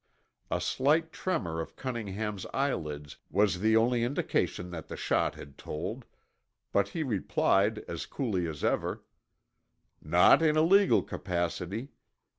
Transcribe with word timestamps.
A 0.49 0.59
slight 0.59 1.11
tremor 1.11 1.61
of 1.61 1.75
Cunningham's 1.75 2.47
eyelids 2.55 3.17
was 3.29 3.59
the 3.59 3.77
only 3.77 4.03
indication 4.03 4.71
that 4.71 4.87
the 4.87 4.97
shot 4.97 5.35
had 5.35 5.59
told, 5.59 6.05
but 6.71 6.87
he 6.89 7.03
replied 7.03 7.83
as 7.87 8.07
coolly 8.07 8.47
as 8.47 8.63
ever, 8.63 9.03
"Not 10.01 10.41
in 10.41 10.57
a 10.57 10.63
legal 10.63 11.03
capacity. 11.03 11.89